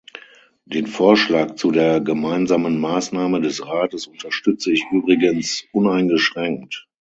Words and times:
Den 0.65 0.87
Vorschlag 0.87 1.57
zu 1.57 1.69
der 1.69 1.99
Gemeinsamen 2.01 2.79
Maßnahme 2.79 3.39
des 3.39 3.63
Rates 3.67 4.07
unterstütze 4.07 4.71
ich 4.73 4.83
übrigens 4.91 5.65
uneingeschränkt. 5.73 6.87